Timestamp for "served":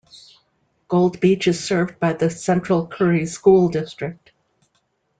1.63-1.99